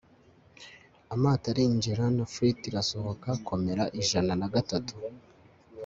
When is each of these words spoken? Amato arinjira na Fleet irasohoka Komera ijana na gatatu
Amato 1.13 1.45
arinjira 1.53 2.05
na 2.17 2.25
Fleet 2.33 2.59
irasohoka 2.69 3.29
Komera 3.47 3.83
ijana 4.01 4.33
na 4.41 4.47
gatatu 4.55 4.93